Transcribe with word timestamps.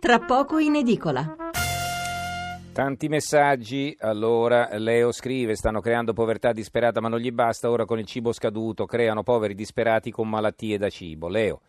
tra 0.00 0.18
poco 0.18 0.58
in 0.58 0.76
edicola. 0.76 1.36
Tanti 2.72 3.08
messaggi, 3.08 3.94
allora 4.00 4.70
Leo 4.78 5.12
scrive, 5.12 5.54
stanno 5.54 5.80
creando 5.80 6.14
povertà 6.14 6.52
disperata 6.52 7.00
ma 7.00 7.08
non 7.08 7.18
gli 7.18 7.30
basta, 7.30 7.68
ora 7.68 7.84
con 7.84 7.98
il 7.98 8.06
cibo 8.06 8.32
scaduto 8.32 8.86
creano 8.86 9.22
poveri 9.22 9.54
disperati 9.54 10.10
con 10.10 10.26
malattie 10.26 10.78
da 10.78 10.88
cibo. 10.88 11.28
Leo, 11.28 11.60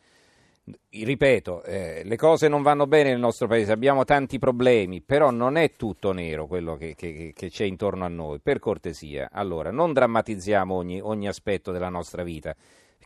ripeto, 0.91 1.63
eh, 1.63 2.04
le 2.05 2.15
cose 2.15 2.47
non 2.47 2.62
vanno 2.62 2.88
bene 2.88 3.10
nel 3.10 3.20
nostro 3.20 3.47
paese, 3.47 3.74
abbiamo 3.74 4.06
tanti 4.06 4.40
problemi, 4.40 5.02
però 5.02 5.29
non 5.29 5.58
è 5.58 5.76
tutto 5.76 6.13
nero 6.13 6.48
quello 6.48 6.78
che, 6.78 6.96
che, 6.96 7.34
che 7.36 7.50
c'è 7.50 7.66
intorno 7.66 8.06
a 8.06 8.10
noi, 8.10 8.40
per 8.40 8.60
cortesia. 8.60 9.28
Allora, 9.34 9.72
non 9.72 9.92
drammatizziamo 9.92 10.74
ogni, 10.74 11.02
ogni 11.02 11.28
aspetto 11.28 11.74
della 11.74 11.90
nostra 11.90 12.24
vita, 12.24 12.56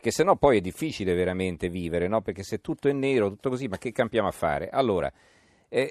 perché 0.06 0.10
sennò 0.22 0.36
poi 0.36 0.58
è 0.58 0.60
difficile 0.60 1.14
veramente 1.14 1.68
vivere, 1.68 2.06
no? 2.06 2.20
perché 2.20 2.44
se 2.44 2.60
tutto 2.60 2.86
è 2.88 2.92
nero, 2.92 3.28
tutto 3.30 3.50
così, 3.50 3.66
ma 3.66 3.76
che 3.76 3.90
campiamo 3.90 4.28
a 4.28 4.30
fare? 4.30 4.68
Allora, 4.68 5.12
eh, 5.68 5.88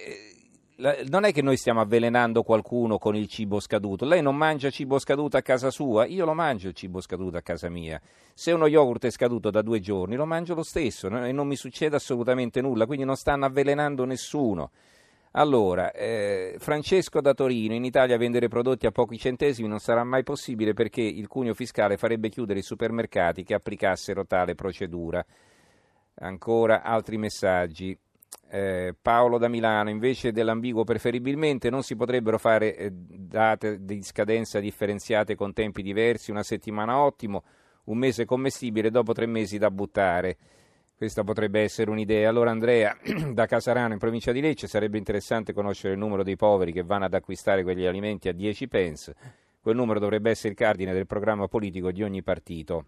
non 1.10 1.26
è 1.26 1.34
che 1.34 1.42
noi 1.42 1.58
stiamo 1.58 1.82
avvelenando 1.82 2.42
qualcuno 2.44 2.98
con 2.98 3.18
il 3.18 3.28
cibo 3.28 3.60
scaduto. 3.60 4.06
Lei 4.06 4.22
non 4.22 4.38
mangia 4.38 4.70
cibo 4.70 5.00
scaduto 5.00 5.36
a 5.36 5.42
casa 5.42 5.70
sua, 5.70 6.06
io 6.06 6.24
lo 6.24 6.34
mangio 6.34 6.70
il 6.70 6.74
cibo 6.76 7.02
scaduto 7.02 7.36
a 7.36 7.42
casa 7.42 7.68
mia. 7.68 8.00
Se 8.34 8.54
uno 8.54 8.68
yogurt 8.68 9.06
è 9.06 9.10
scaduto 9.10 9.50
da 9.50 9.62
due 9.62 9.82
giorni, 9.82 10.16
lo 10.16 10.26
mangio 10.26 10.56
lo 10.56 10.64
stesso 10.64 11.08
e 11.08 11.34
non 11.34 11.48
mi 11.48 11.58
succede 11.58 11.98
assolutamente 11.98 12.62
nulla, 12.62 12.86
quindi 12.86 13.04
non 13.04 13.18
stanno 13.18 13.44
avvelenando 13.44 14.06
nessuno. 14.06 14.72
Allora, 15.38 15.92
eh, 15.92 16.56
Francesco 16.60 17.20
da 17.20 17.34
Torino, 17.34 17.74
in 17.74 17.84
Italia 17.84 18.18
vendere 18.18 18.48
prodotti 18.48 18.86
a 18.86 18.92
pochi 18.92 19.18
centesimi 19.18 19.68
non 19.68 19.80
sarà 19.80 20.06
mai 20.06 20.24
possibile 20.24 20.74
perché 20.74 21.02
il 21.02 21.28
cuneo 21.28 21.54
fiscale 21.54 21.98
farebbe 21.98 22.30
chiudere 22.30 22.60
i 22.60 22.64
supermercati 22.64 23.44
che 23.44 23.54
applicassero 23.54 24.26
tale 24.26 24.56
procedura. 24.56 25.26
Ancora 26.20 26.84
altri 26.84 27.18
messaggi. 27.18 27.98
Eh, 28.50 28.96
Paolo 29.02 29.38
da 29.38 29.50
Milano, 29.50 29.90
invece 29.90 30.32
dell'ambiguo 30.32 30.86
preferibilmente 30.86 31.70
non 31.70 31.84
si 31.84 31.98
potrebbero 31.98 32.38
fare 32.38 32.78
eh, 32.78 32.90
date 32.94 33.84
di 33.84 34.02
scadenza 34.04 34.62
differenziate 34.62 35.36
con 35.36 35.52
tempi 35.52 35.82
diversi, 35.82 36.32
una 36.32 36.44
settimana 36.44 37.02
ottimo, 37.02 37.44
un 37.86 37.98
mese 37.98 38.24
commestibile, 38.24 38.90
dopo 38.90 39.12
tre 39.12 39.26
mesi 39.26 39.58
da 39.58 39.70
buttare. 39.70 40.38
Questa 40.98 41.26
potrebbe 41.26 41.60
essere 41.60 41.92
un'idea. 41.92 42.30
Allora 42.30 42.52
Andrea, 42.52 42.98
da 43.34 43.46
Casarano 43.48 43.92
in 43.92 44.00
provincia 44.00 44.32
di 44.32 44.40
Lecce, 44.40 44.68
sarebbe 44.68 44.98
interessante 44.98 45.52
conoscere 45.52 45.94
il 45.94 46.00
numero 46.00 46.24
dei 46.24 46.38
poveri 46.38 46.72
che 46.72 46.84
vanno 46.84 47.04
ad 47.04 47.14
acquistare 47.14 47.64
quegli 47.64 47.86
alimenti 47.86 48.30
a 48.30 48.34
10 48.34 48.68
pence. 48.70 49.16
Quel 49.60 49.76
numero 49.76 50.00
dovrebbe 50.00 50.30
essere 50.30 50.50
il 50.50 50.56
cardine 50.56 50.94
del 50.94 51.06
programma 51.06 51.48
politico 51.50 51.92
di 51.92 52.02
ogni 52.02 52.24
partito 52.24 52.86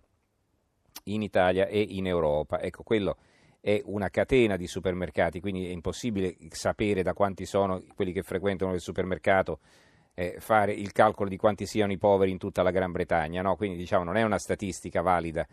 in 1.06 1.22
Italia 1.22 1.68
e 1.68 1.82
in 1.82 2.08
Europa. 2.08 2.62
Ecco, 2.62 2.84
quello 2.84 3.18
è 3.60 3.82
una 3.84 4.10
catena 4.10 4.56
di 4.56 4.68
supermercati, 4.68 5.42
quindi 5.42 5.68
è 5.68 5.72
impossibile 5.72 6.38
sapere 6.52 7.04
da 7.04 7.14
quanti 7.14 7.46
sono 7.46 7.84
quelli 7.94 8.14
che 8.14 8.24
frequentano 8.24 8.74
il 8.74 8.80
supermercato, 8.80 9.60
eh, 10.14 10.38
fare 10.40 10.72
il 10.72 10.94
calcolo 10.94 11.28
di 11.28 11.36
quanti 11.36 11.66
siano 11.66 11.92
i 11.92 11.98
poveri 11.98 12.32
in 12.32 12.38
tutta 12.38 12.62
la 12.62 12.72
Gran 12.72 12.94
Bretagna, 12.94 13.42
no? 13.42 13.58
quindi 13.58 13.76
diciamo 13.76 14.06
non 14.06 14.16
è 14.16 14.24
una 14.24 14.40
statistica 14.40 15.02
valida. 15.02 15.46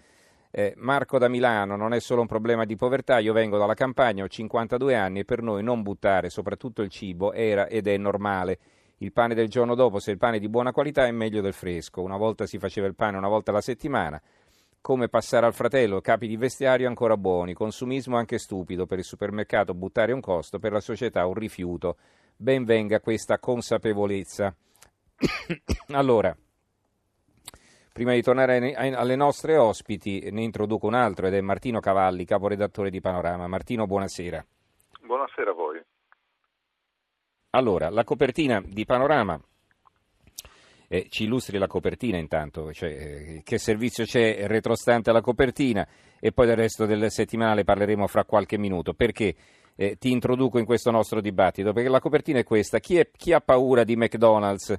Eh, 0.56 0.72
Marco 0.76 1.18
da 1.18 1.26
Milano, 1.26 1.74
non 1.74 1.92
è 1.94 1.98
solo 1.98 2.20
un 2.20 2.28
problema 2.28 2.64
di 2.64 2.76
povertà, 2.76 3.18
io 3.18 3.32
vengo 3.32 3.58
dalla 3.58 3.74
campagna, 3.74 4.22
ho 4.22 4.28
52 4.28 4.94
anni 4.94 5.18
e 5.18 5.24
per 5.24 5.42
noi 5.42 5.64
non 5.64 5.82
buttare 5.82 6.30
soprattutto 6.30 6.80
il 6.82 6.90
cibo 6.90 7.32
era 7.32 7.66
ed 7.66 7.88
è 7.88 7.96
normale. 7.96 8.58
Il 8.98 9.12
pane 9.12 9.34
del 9.34 9.48
giorno 9.48 9.74
dopo, 9.74 9.98
se 9.98 10.12
il 10.12 10.16
pane 10.16 10.36
è 10.36 10.38
di 10.38 10.48
buona 10.48 10.70
qualità, 10.70 11.06
è 11.06 11.10
meglio 11.10 11.40
del 11.40 11.54
fresco. 11.54 12.02
Una 12.02 12.16
volta 12.16 12.46
si 12.46 12.58
faceva 12.58 12.86
il 12.86 12.94
pane 12.94 13.16
una 13.16 13.26
volta 13.26 13.50
alla 13.50 13.60
settimana, 13.60 14.22
come 14.80 15.08
passare 15.08 15.44
al 15.44 15.54
fratello 15.54 16.00
capi 16.00 16.28
di 16.28 16.36
vestiario 16.36 16.86
ancora 16.86 17.16
buoni, 17.16 17.52
consumismo 17.52 18.16
anche 18.16 18.38
stupido, 18.38 18.86
per 18.86 18.98
il 18.98 19.04
supermercato 19.04 19.74
buttare 19.74 20.12
un 20.12 20.20
costo, 20.20 20.60
per 20.60 20.70
la 20.70 20.80
società 20.80 21.26
un 21.26 21.34
rifiuto. 21.34 21.96
Ben 22.36 22.62
venga 22.62 23.00
questa 23.00 23.40
consapevolezza. 23.40 24.54
allora, 25.90 26.32
prima 27.94 28.12
di 28.12 28.22
tornare 28.22 28.74
alle 28.74 29.14
nostre 29.14 29.56
ospiti, 29.56 30.28
ne 30.32 30.42
introduco 30.42 30.88
un 30.88 30.94
altro 30.94 31.28
ed 31.28 31.34
è 31.34 31.40
Martino 31.40 31.78
Cavalli, 31.78 32.24
caporedattore 32.24 32.90
di 32.90 33.00
Panorama. 33.00 33.46
Martino, 33.46 33.86
buonasera. 33.86 34.44
Buonasera 35.00 35.50
a 35.52 35.54
voi. 35.54 35.80
Allora, 37.50 37.90
la 37.90 38.02
copertina 38.02 38.60
di 38.66 38.84
Panorama 38.84 39.40
eh, 40.88 41.06
ci 41.08 41.22
illustri 41.22 41.56
la 41.56 41.68
copertina 41.68 42.18
intanto, 42.18 42.72
cioè, 42.72 42.90
eh, 42.90 43.42
che 43.44 43.58
servizio 43.58 44.04
c'è 44.04 44.48
retrostante 44.48 45.10
alla 45.10 45.20
copertina 45.20 45.86
e 46.18 46.32
poi 46.32 46.46
del 46.46 46.56
resto 46.56 46.86
del 46.86 47.12
settimanale 47.12 47.62
parleremo 47.62 48.08
fra 48.08 48.24
qualche 48.24 48.58
minuto. 48.58 48.94
Perché 48.94 49.36
eh, 49.76 49.94
ti 49.98 50.10
introduco 50.10 50.58
in 50.58 50.64
questo 50.64 50.90
nostro 50.90 51.20
dibattito? 51.20 51.72
Perché 51.72 51.88
la 51.88 52.00
copertina 52.00 52.40
è 52.40 52.44
questa. 52.44 52.80
Chi, 52.80 52.96
è, 52.96 53.08
chi 53.16 53.32
ha 53.32 53.40
paura 53.40 53.84
di 53.84 53.94
McDonald's? 53.94 54.76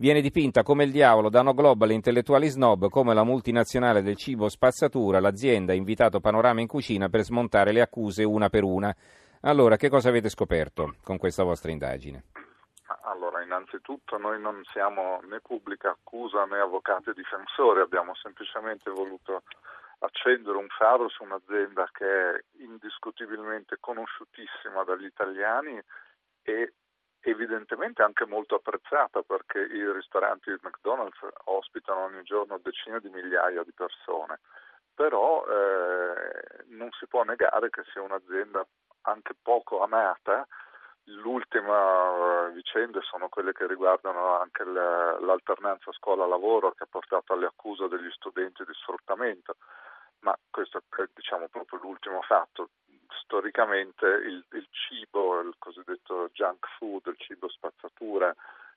Viene 0.00 0.20
dipinta 0.20 0.62
come 0.62 0.84
il 0.84 0.92
diavolo 0.92 1.28
da 1.28 1.42
no 1.42 1.54
global 1.54 1.90
intellettuali 1.90 2.46
snob, 2.46 2.88
come 2.88 3.14
la 3.14 3.24
multinazionale 3.24 4.00
del 4.00 4.14
cibo 4.14 4.48
spazzatura, 4.48 5.18
l'azienda 5.18 5.72
ha 5.72 5.74
invitato 5.74 6.20
Panorama 6.20 6.60
in 6.60 6.68
cucina 6.68 7.08
per 7.08 7.22
smontare 7.22 7.72
le 7.72 7.80
accuse 7.80 8.22
una 8.22 8.48
per 8.48 8.62
una. 8.62 8.94
Allora, 9.40 9.74
che 9.74 9.88
cosa 9.88 10.10
avete 10.10 10.28
scoperto 10.28 10.94
con 11.02 11.18
questa 11.18 11.42
vostra 11.42 11.72
indagine? 11.72 12.26
Allora, 13.02 13.42
innanzitutto 13.42 14.18
noi 14.18 14.40
non 14.40 14.62
siamo 14.72 15.18
né 15.28 15.40
pubblica 15.40 15.90
accusa 15.90 16.44
né 16.44 16.60
avvocati 16.60 17.10
difensori, 17.12 17.80
abbiamo 17.80 18.14
semplicemente 18.14 18.92
voluto 18.92 19.42
accendere 19.98 20.58
un 20.58 20.68
faro 20.68 21.08
su 21.08 21.24
un'azienda 21.24 21.90
che 21.92 22.06
è 22.06 22.44
indiscutibilmente 22.58 23.78
conosciutissima 23.80 24.84
dagli 24.84 25.06
italiani 25.06 25.76
e 26.44 26.72
evidentemente 27.30 28.02
anche 28.02 28.24
molto 28.26 28.56
apprezzata 28.56 29.22
perché 29.22 29.60
i 29.60 29.92
ristoranti 29.92 30.50
McDonald's 30.62 31.18
ospitano 31.44 32.04
ogni 32.04 32.22
giorno 32.22 32.58
decine 32.58 33.00
di 33.00 33.08
migliaia 33.08 33.62
di 33.62 33.72
persone, 33.72 34.40
però 34.94 35.44
eh, 35.46 36.64
non 36.68 36.90
si 36.92 37.06
può 37.06 37.22
negare 37.24 37.70
che 37.70 37.82
sia 37.92 38.02
un'azienda 38.02 38.66
anche 39.02 39.34
poco 39.40 39.82
amata. 39.82 40.46
L'ultima 41.04 42.48
eh, 42.48 42.52
vicende 42.52 43.00
sono 43.02 43.28
quelle 43.28 43.52
che 43.52 43.66
riguardano 43.66 44.38
anche 44.38 44.64
l'alternanza 44.64 45.92
scuola-lavoro 45.92 46.72
che 46.72 46.84
ha 46.84 46.88
portato 46.90 47.32
alle 47.32 47.46
accuse 47.46 47.88
degli 47.88 48.10
studenti 48.10 48.62
di 48.64 48.74
sfruttamento, 48.74 49.56
ma 50.20 50.36
questo 50.50 50.78
è 50.78 50.82
diciamo, 51.14 51.48
proprio 51.48 51.78
l'ultimo 51.80 52.20
fatto. 52.22 52.70
Storicamente 53.22 54.06
il, 54.06 54.44
il 54.52 54.68
cibo, 54.70 55.40
il 55.40 55.54
cosiddetto 55.58 56.30
junk 56.32 56.66
food, 56.78 57.06
il 57.06 57.16
cibo 57.18 57.48
spazzatura 57.48 58.34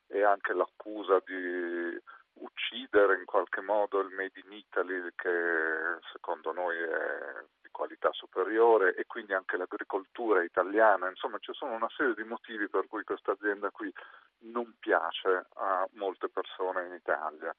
e 0.08 0.24
anche 0.24 0.54
l'accusa 0.54 1.22
di 1.26 2.00
uccidere 2.34 3.18
in 3.18 3.26
qualche 3.26 3.62
modo 3.62 4.00
il 4.00 4.14
Made 4.14 4.40
in 4.44 4.52
Italy 4.52 5.12
che 5.16 6.00
secondo 6.12 6.52
noi 6.52 6.78
è 6.78 7.46
qualità 7.72 8.12
superiore 8.12 8.94
e 8.96 9.08
quindi 9.08 9.34
anche 9.34 9.58
l'agricoltura 9.58 10.44
italiana, 10.44 11.10
insomma 11.10 11.40
ci 11.40 11.52
sono 11.54 11.74
una 11.74 11.90
serie 11.96 12.14
di 12.14 12.24
motivi 12.24 12.70
per 12.70 12.86
cui 12.88 13.04
questa 13.04 13.32
azienda 13.32 13.72
qui 13.72 13.92
non 14.40 14.76
piace 14.80 15.48
a 15.56 15.88
molte 15.94 16.30
persone 16.30 16.86
in 16.86 16.94
Italia. 16.94 17.56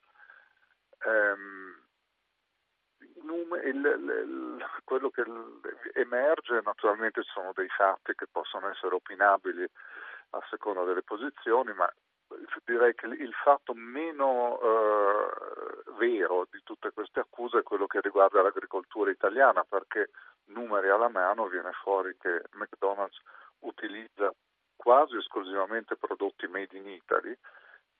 Il, 1.05 1.82
quello 4.85 5.11
che 5.11 5.25
emerge 5.95 6.61
naturalmente 6.65 7.23
sono 7.23 7.53
dei 7.55 7.69
fatti 7.69 8.15
che 8.15 8.27
possono 8.31 8.69
essere 8.69 8.95
opinabili 8.95 9.67
a 10.31 10.43
seconda 10.51 10.85
delle 10.85 11.03
posizioni, 11.03 11.73
ma 11.75 11.91
direi 12.65 12.95
che 12.95 13.07
il 13.07 13.33
fatto 13.33 13.75
meno 13.75 14.59
eh, 14.61 15.93
vero 15.99 16.47
di 16.51 16.61
tutte 16.63 16.91
queste 16.93 17.21
accuse 17.21 17.59
è 17.59 17.63
quello 17.63 17.87
che 17.87 18.01
riguarda 18.01 18.43
l'agricoltura 18.43 19.11
italiana, 19.11 19.65
perché 19.65 20.11
numeri 20.47 20.89
alla 20.89 21.09
mano 21.09 21.47
viene 21.49 21.73
fuori 21.83 22.17
che 22.19 22.43
McDonald's 22.53 23.21
utilizza 23.61 24.33
quasi 24.77 25.17
esclusivamente 25.17 25.97
prodotti 25.97 26.47
made 26.49 26.77
in 26.77 26.89
Italy 26.89 27.37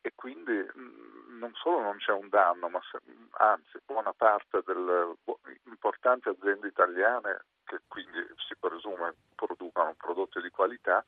e 0.03 0.13
quindi 0.15 0.53
mh, 0.53 1.39
non 1.39 1.53
solo 1.55 1.81
non 1.81 1.97
c'è 1.97 2.13
un 2.13 2.29
danno, 2.29 2.69
ma 2.69 2.81
se, 2.91 2.99
anzi 3.39 3.81
buona 3.87 4.13
parte 4.13 4.63
delle 4.67 5.15
importanti 5.65 6.29
aziende 6.29 6.69
italiane 6.69 7.45
che 7.65 7.81
quindi 7.89 8.19
si 8.47 8.55
presume 8.59 9.15
producano 9.35 9.95
prodotti 9.97 10.41
di 10.41 10.51
qualità 10.51 11.05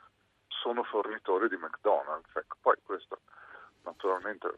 sono 0.49 0.83
fornitori 0.85 1.49
di 1.49 1.57
McDonald's. 1.57 2.35
Ecco, 2.35 2.57
poi 2.61 2.77
questo 2.83 3.19
naturalmente 3.83 4.49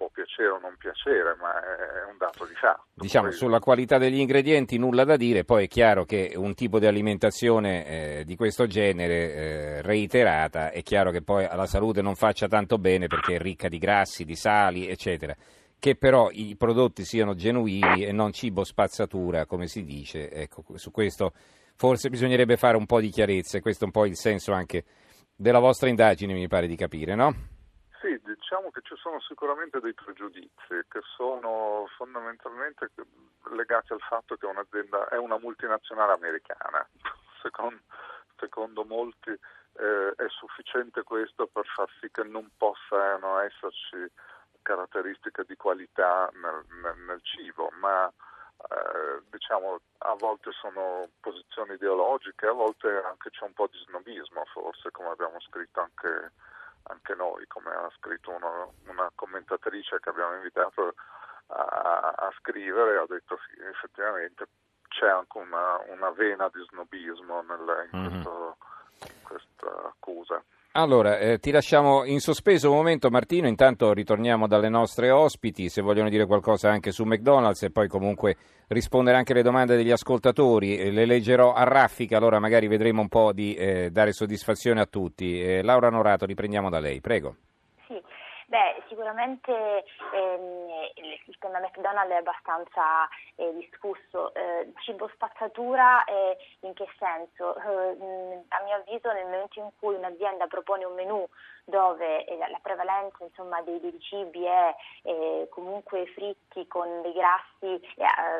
può 0.00 0.08
piacere 0.08 0.48
o 0.48 0.58
non 0.58 0.76
piacere, 0.78 1.36
ma 1.38 1.52
è 1.60 2.10
un 2.10 2.16
dato 2.16 2.46
di 2.46 2.54
fatto. 2.54 2.84
Diciamo, 2.94 3.28
poi... 3.28 3.36
sulla 3.36 3.58
qualità 3.58 3.98
degli 3.98 4.18
ingredienti 4.18 4.78
nulla 4.78 5.04
da 5.04 5.16
dire, 5.16 5.44
poi 5.44 5.64
è 5.64 5.68
chiaro 5.68 6.06
che 6.06 6.32
un 6.36 6.54
tipo 6.54 6.78
di 6.78 6.86
alimentazione 6.86 7.84
eh, 7.84 8.24
di 8.24 8.34
questo 8.34 8.66
genere 8.66 9.34
eh, 9.34 9.82
reiterata, 9.82 10.70
è 10.70 10.82
chiaro 10.82 11.10
che 11.10 11.20
poi 11.20 11.44
alla 11.44 11.66
salute 11.66 12.00
non 12.00 12.14
faccia 12.14 12.48
tanto 12.48 12.78
bene 12.78 13.08
perché 13.08 13.34
è 13.34 13.38
ricca 13.38 13.68
di 13.68 13.76
grassi, 13.76 14.24
di 14.24 14.36
sali, 14.36 14.88
eccetera. 14.88 15.36
Che 15.78 15.96
però 15.96 16.30
i 16.30 16.56
prodotti 16.56 17.04
siano 17.04 17.34
genuini 17.34 18.06
e 18.06 18.12
non 18.12 18.32
cibo 18.32 18.64
spazzatura, 18.64 19.44
come 19.44 19.66
si 19.66 19.84
dice, 19.84 20.30
ecco, 20.30 20.64
su 20.76 20.90
questo 20.90 21.34
forse 21.74 22.08
bisognerebbe 22.08 22.56
fare 22.56 22.78
un 22.78 22.86
po' 22.86 23.00
di 23.00 23.10
chiarezza 23.10 23.58
e 23.58 23.60
questo 23.60 23.84
è 23.84 23.86
un 23.86 23.92
po' 23.92 24.06
il 24.06 24.16
senso 24.16 24.52
anche 24.52 24.84
della 25.36 25.58
vostra 25.58 25.90
indagine, 25.90 26.32
mi 26.32 26.48
pare 26.48 26.66
di 26.66 26.76
capire, 26.76 27.14
no? 27.14 27.49
Diciamo 28.50 28.72
che 28.72 28.80
ci 28.82 28.96
sono 28.96 29.20
sicuramente 29.20 29.78
dei 29.78 29.94
pregiudizi 29.94 30.82
che 30.88 31.00
sono 31.14 31.86
fondamentalmente 31.96 32.90
legati 33.52 33.92
al 33.92 34.00
fatto 34.00 34.34
che 34.34 34.44
un'azienda 34.44 35.06
è 35.06 35.16
una 35.18 35.38
multinazionale 35.38 36.14
americana. 36.14 36.84
Secondo, 37.40 37.80
secondo 38.40 38.84
molti 38.84 39.30
eh, 39.30 40.14
è 40.16 40.28
sufficiente 40.30 41.04
questo 41.04 41.46
per 41.46 41.64
far 41.64 41.88
sì 42.00 42.10
che 42.10 42.24
non 42.24 42.50
possano 42.56 43.38
esserci 43.38 44.10
caratteristiche 44.62 45.44
di 45.46 45.54
qualità 45.54 46.28
nel, 46.32 46.64
nel, 46.82 46.98
nel 47.06 47.22
cibo, 47.22 47.70
ma 47.78 48.08
eh, 48.08 49.22
diciamo 49.30 49.80
a 49.98 50.14
volte 50.14 50.50
sono 50.50 51.08
posizioni 51.20 51.74
ideologiche, 51.74 52.48
a 52.48 52.52
volte 52.52 53.00
anche 53.00 53.30
c'è 53.30 53.44
un 53.44 53.52
po' 53.52 53.68
di 53.70 53.78
snobismo, 53.86 54.44
forse 54.46 54.90
come 54.90 55.10
abbiamo 55.10 55.38
scritto 55.38 55.78
anche, 55.78 56.32
anche 56.90 57.14
noi, 57.14 57.46
come 57.46 57.70
ha 57.70 57.90
scritto 57.96 58.30
uno, 58.30 58.74
una 58.86 59.10
commentatrice 59.14 59.98
che 60.00 60.08
abbiamo 60.10 60.34
invitato 60.34 60.94
a, 61.46 62.12
a, 62.16 62.32
scrivere, 62.38 62.98
ha 62.98 63.06
detto 63.08 63.38
sì, 63.46 63.60
effettivamente 63.62 64.46
c'è 64.88 65.08
anche 65.08 65.38
una, 65.38 65.78
una 65.88 66.10
vena 66.10 66.50
di 66.52 66.64
snobismo 66.68 67.42
nel, 67.42 67.88
in, 67.92 67.98
mm-hmm. 67.98 68.10
questo, 68.10 68.56
in 69.06 69.22
questa 69.22 69.66
accusa. 69.86 70.42
Allora, 70.74 71.18
eh, 71.18 71.40
ti 71.40 71.50
lasciamo 71.50 72.04
in 72.04 72.20
sospeso 72.20 72.70
un 72.70 72.76
momento 72.76 73.10
Martino, 73.10 73.48
intanto 73.48 73.92
ritorniamo 73.92 74.46
dalle 74.46 74.68
nostre 74.68 75.10
ospiti, 75.10 75.68
se 75.68 75.82
vogliono 75.82 76.08
dire 76.08 76.26
qualcosa 76.26 76.70
anche 76.70 76.92
su 76.92 77.02
McDonald's 77.02 77.64
e 77.64 77.72
poi 77.72 77.88
comunque 77.88 78.36
rispondere 78.68 79.16
anche 79.16 79.32
alle 79.32 79.42
domande 79.42 79.74
degli 79.74 79.90
ascoltatori, 79.90 80.78
eh, 80.78 80.92
le 80.92 81.06
leggerò 81.06 81.54
a 81.54 81.64
raffica, 81.64 82.18
allora 82.18 82.38
magari 82.38 82.68
vedremo 82.68 83.00
un 83.00 83.08
po' 83.08 83.32
di 83.32 83.54
eh, 83.54 83.90
dare 83.90 84.12
soddisfazione 84.12 84.80
a 84.80 84.86
tutti. 84.86 85.42
Eh, 85.42 85.62
Laura 85.62 85.90
Norato, 85.90 86.24
riprendiamo 86.24 86.70
da 86.70 86.78
lei, 86.78 87.00
prego. 87.00 87.34
Beh, 88.50 88.82
sicuramente 88.88 89.84
ehm, 90.12 90.66
il 90.96 91.38
tema 91.38 91.60
McDonald's 91.60 92.10
è 92.10 92.16
abbastanza 92.16 93.08
eh, 93.36 93.54
discusso. 93.54 94.34
Eh, 94.34 94.72
cibo 94.80 95.08
spazzatura 95.14 96.02
eh, 96.02 96.36
in 96.62 96.74
che 96.74 96.88
senso? 96.98 97.54
Eh, 97.54 98.42
a 98.48 98.62
mio 98.64 98.74
avviso 98.74 99.12
nel 99.12 99.26
momento 99.26 99.60
in 99.60 99.70
cui 99.78 99.94
un'azienda 99.94 100.48
propone 100.48 100.84
un 100.84 100.94
menù 100.94 101.24
dove 101.64 102.24
eh, 102.24 102.38
la 102.38 102.58
prevalenza 102.60 103.22
insomma, 103.22 103.62
dei, 103.62 103.78
dei, 103.78 103.96
cibi 104.00 104.44
è 104.44 104.74
eh, 105.02 105.46
comunque 105.48 106.06
fritti 106.06 106.66
con 106.66 107.02
dei 107.02 107.12
grassi 107.12 107.80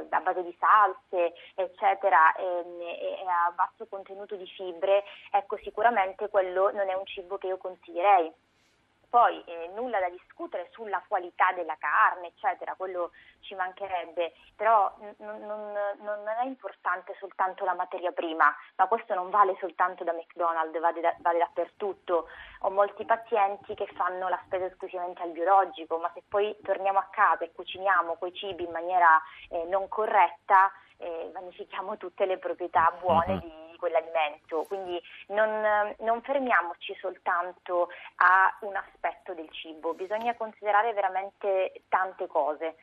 a 0.09 0.21
base 0.23 0.43
di 0.43 0.57
salse, 0.59 1.35
eccetera, 1.55 2.35
ehm, 2.35 2.81
e 2.81 3.25
a 3.29 3.53
basso 3.53 3.87
contenuto 3.87 4.35
di 4.35 4.47
fibre, 4.47 5.05
ecco 5.31 5.57
sicuramente 5.59 6.29
quello 6.31 6.73
non 6.73 6.89
è 6.89 6.95
un 6.95 7.07
cibo 7.07 7.39
che 7.39 7.47
io 7.47 7.59
consiglierei 7.59 8.35
poi 9.11 9.43
eh, 9.45 9.71
nulla 9.75 9.99
da 9.99 10.09
discutere 10.09 10.69
sulla 10.71 11.03
qualità 11.07 11.53
della 11.53 11.77
carne, 11.79 12.29
eccetera, 12.29 12.75
quello 12.77 13.11
ci 13.41 13.55
mancherebbe, 13.57 14.33
però 14.55 14.95
n- 15.01 15.15
non, 15.19 15.73
non, 15.99 16.29
è 16.41 16.45
importante 16.45 17.17
soltanto 17.19 17.65
la 17.65 17.75
materia 17.75 18.13
prima, 18.13 18.55
ma 18.77 18.87
questo 18.87 19.15
non 19.15 19.29
vale 19.29 19.57
soltanto 19.59 20.05
da 20.05 20.13
McDonald's, 20.13 20.79
vale, 20.79 21.01
da, 21.01 21.15
vale 21.19 21.39
dappertutto. 21.39 22.29
Ho 22.61 22.71
molti 22.71 23.05
pazienti 23.05 23.75
che 23.75 23.87
fanno 23.95 24.29
la 24.29 24.41
spesa 24.45 24.67
esclusivamente 24.67 25.23
al 25.23 25.33
biologico, 25.33 25.99
ma 25.99 26.11
se 26.15 26.23
poi 26.29 26.57
torniamo 26.63 27.01
a 27.01 27.09
casa 27.11 27.45
e 27.45 27.53
cuciniamo 27.53 28.15
quei 28.15 28.33
cibi 28.33 28.65
in 28.65 28.71
maniera 28.71 29.21
eh, 29.49 29.65
non 29.65 29.89
corretta, 29.89 30.71
eh, 31.01 31.31
vanifichiamo 31.33 31.97
tutte 31.97 32.27
le 32.27 32.39
proprietà 32.39 32.95
buone 33.01 33.35
uh-huh. 33.35 33.41
di 33.41 33.77
quell'alimento, 33.79 34.65
quindi 34.69 35.01
non, 35.29 35.95
non, 36.01 36.21
fermiamoci 36.23 36.95
soltanto 37.01 37.89
a 38.17 38.55
un 38.61 38.77
aspetto 38.77 39.33
del 39.33 39.49
cibo, 39.51 39.95
bisogna 39.95 40.35
considerare 40.35 40.93
veramente 40.93 41.83
tante 41.89 42.27
cose. 42.27 42.77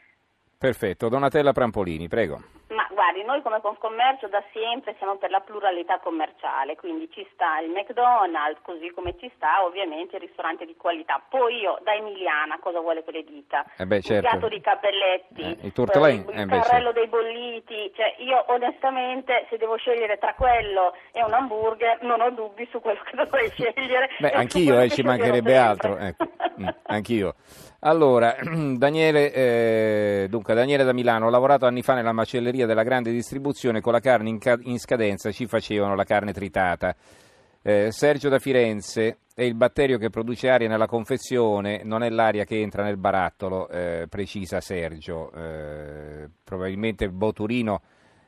Perfetto, 0.58 1.08
Donatella 1.08 1.54
Prampolini, 1.54 2.08
prego. 2.08 2.57
Ma 2.70 2.86
guardi, 2.92 3.24
noi 3.24 3.42
come 3.42 3.62
Confcommercio 3.62 4.28
da 4.28 4.44
sempre 4.52 4.96
siamo 4.98 5.16
per 5.16 5.30
la 5.30 5.40
pluralità 5.40 6.00
commerciale, 6.00 6.76
quindi 6.76 7.10
ci 7.12 7.26
sta 7.34 7.60
il 7.60 7.70
McDonald's, 7.70 8.60
così 8.62 8.92
come 8.92 9.16
ci 9.18 9.32
sta 9.36 9.64
ovviamente 9.64 10.18
il 10.18 10.24
ristorante 10.24 10.66
di 10.66 10.76
qualità. 10.76 11.22
Poi 11.30 11.60
io, 11.60 11.80
da 11.84 11.94
emiliana, 11.94 12.60
cosa 12.60 12.82
vuole 12.82 13.06
che 13.06 13.12
le 13.12 13.24
dica? 13.24 13.66
Eh 13.78 13.86
beh, 13.86 14.02
certo. 14.02 14.26
Il 14.26 14.32
piatto 14.32 14.48
di 14.50 14.60
cappelletti, 14.60 15.42
eh, 15.42 15.66
il, 15.66 15.72
turtolane, 15.72 16.26
eh, 16.28 16.32
il 16.32 16.40
eh 16.40 16.46
carrello 16.46 16.92
dei 16.92 17.08
bolliti, 17.08 17.92
cioè 17.96 18.16
io 18.20 18.44
onestamente 18.48 19.46
se 19.50 19.58
devo 19.58 19.78
scegliere 19.78 20.18
tra 20.18 20.34
quello 20.34 20.94
e 21.14 21.24
un 21.24 21.34
hamburger 21.34 22.02
non 22.02 22.20
ho 22.20 22.32
dubbi 22.32 22.68
su 22.70 22.82
quello 22.82 23.00
che 23.04 23.16
dovrei 23.16 23.50
scegliere. 23.56 24.10
Beh, 24.20 24.32
anch'io, 24.32 24.80
eh, 24.82 24.90
ci 24.90 25.04
mancherebbe 25.04 25.56
altro, 25.56 25.98
ecco. 25.98 26.26
mm, 26.60 26.68
anch'io. 26.84 27.36
Allora, 27.82 28.36
Daniele, 28.44 29.32
eh, 29.32 30.28
dunque, 30.30 30.54
Daniele 30.54 30.84
da 30.84 30.94
Milano, 30.94 31.28
ho 31.28 31.30
lavorato 31.30 31.66
anni 31.66 31.84
fa 31.84 31.94
nella 31.94 32.12
macelleria 32.12 32.57
della 32.66 32.84
grande 32.84 33.12
distribuzione, 33.12 33.82
con 33.82 33.94
la 33.94 34.00
carne 34.00 34.30
in, 34.30 34.40
ca- 34.40 34.60
in 34.64 34.80
scadenza 34.80 35.32
ci 35.32 35.46
facevano 35.46 35.96
la 35.96 36.04
carne 36.04 36.34
tritata. 36.34 36.96
Eh, 37.62 37.92
Sergio 37.92 38.30
da 38.30 38.40
Firenze, 38.40 39.18
è 39.36 39.44
il 39.44 39.54
batterio 39.54 39.98
che 39.98 40.10
produce 40.10 40.50
aria 40.50 40.68
nella 40.68 40.88
confezione, 40.88 41.82
non 41.84 42.02
è 42.02 42.10
l'aria 42.10 42.44
che 42.44 42.60
entra 42.60 42.84
nel 42.84 42.98
barattolo, 42.98 43.70
eh, 43.70 44.08
precisa 44.10 44.62
Sergio. 44.62 45.32
Eh, 45.34 46.30
probabilmente 46.44 47.04
il 47.04 47.12
botulino, 47.12 47.82